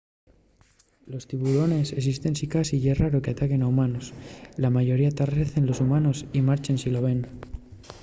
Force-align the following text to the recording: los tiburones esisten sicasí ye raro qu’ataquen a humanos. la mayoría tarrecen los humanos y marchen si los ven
los 1.11 1.23
tiburones 1.31 1.87
esisten 1.99 2.37
sicasí 2.39 2.75
ye 2.83 2.93
raro 3.01 3.17
qu’ataquen 3.23 3.61
a 3.63 3.69
humanos. 3.71 4.05
la 4.63 4.73
mayoría 4.77 5.15
tarrecen 5.19 5.67
los 5.69 5.81
humanos 5.83 6.17
y 6.37 6.39
marchen 6.49 6.77
si 6.81 6.89
los 6.93 7.05
ven 7.07 7.19